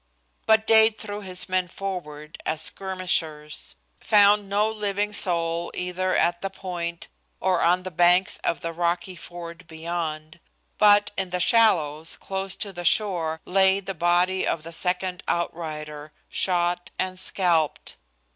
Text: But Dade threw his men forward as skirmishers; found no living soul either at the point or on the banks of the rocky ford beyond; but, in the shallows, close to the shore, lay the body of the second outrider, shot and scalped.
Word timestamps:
But 0.47 0.65
Dade 0.65 0.97
threw 0.97 1.21
his 1.21 1.47
men 1.47 1.67
forward 1.67 2.39
as 2.43 2.59
skirmishers; 2.63 3.75
found 3.99 4.49
no 4.49 4.67
living 4.67 5.13
soul 5.13 5.69
either 5.75 6.15
at 6.15 6.41
the 6.41 6.49
point 6.49 7.07
or 7.39 7.61
on 7.61 7.83
the 7.83 7.91
banks 7.91 8.37
of 8.43 8.61
the 8.61 8.73
rocky 8.73 9.15
ford 9.15 9.67
beyond; 9.67 10.39
but, 10.79 11.11
in 11.19 11.29
the 11.29 11.39
shallows, 11.39 12.15
close 12.17 12.55
to 12.55 12.73
the 12.73 12.83
shore, 12.83 13.41
lay 13.45 13.79
the 13.79 13.93
body 13.93 14.47
of 14.47 14.63
the 14.63 14.73
second 14.73 15.21
outrider, 15.29 16.11
shot 16.29 16.89
and 16.97 17.19
scalped. 17.19 17.97